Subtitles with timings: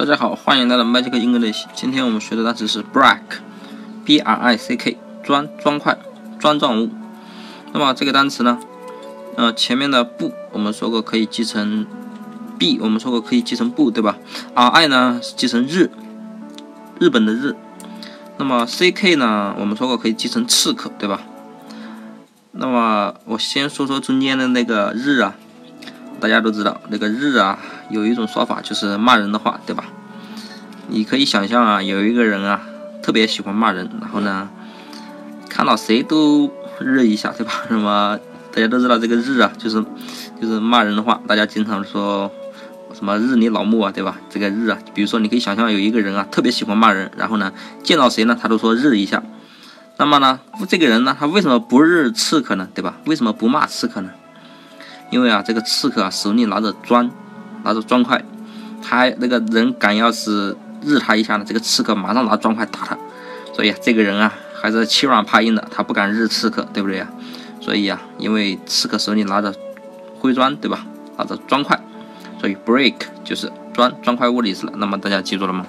[0.00, 1.66] 大家好，欢迎来到 Magic English。
[1.74, 5.98] 今天我们学的单词是 brick，b r i c k，砖砖块
[6.38, 6.88] 砖状物。
[7.74, 8.58] 那么这个单词呢，
[9.36, 11.84] 呃，前面的不我们说过可以记成
[12.58, 14.16] b，我们说过可以记成不，对吧
[14.54, 15.90] ？r i 呢是记成日，
[16.98, 17.54] 日本的日。
[18.38, 21.20] 那么 c k 呢，我们说过可以记成刺客，对吧？
[22.52, 25.34] 那么我先说说中间的那个日啊。
[26.20, 29.84] 大家都知道那个日啊，有一种说法就是骂人的话，对吧？
[30.88, 32.60] 你可以想象啊，有一个人啊，
[33.02, 34.48] 特别喜欢骂人，然后呢，
[35.48, 37.52] 看到谁都日一下，对吧？
[37.68, 38.18] 什么
[38.52, 39.82] 大家都知道这个日啊，就是
[40.40, 42.30] 就是骂人的话，大家经常说
[42.92, 44.18] 什么日你老母啊，对吧？
[44.28, 47.52] 这个日啊，比如说你可以想象有一个人啊，特别喜欢骂人，然后呢，
[47.82, 49.22] 见到谁呢，他都说日一下。
[49.96, 52.68] 那么呢，这个人呢，他为什么不日刺客呢？
[52.74, 52.96] 对吧？
[53.06, 54.10] 为什么不骂刺客呢？
[55.10, 57.10] 因为啊，这个刺客啊手里拿着砖，
[57.64, 58.24] 拿着砖块，
[58.82, 62.96] 他那个人敢要是日他一下呢，这个刺客马上拿砖块打他，
[63.52, 67.08] 所以这个人啊还是欺软怕硬的，他不敢日刺客，对不对呀？
[67.60, 69.54] 所以啊，因为刺客手里拿着
[70.18, 70.86] 灰砖，对吧？
[71.18, 71.78] 拿着砖块，
[72.40, 74.72] 所以 break 就是砖砖块物的意思了。
[74.76, 75.66] 那么大家记住了吗？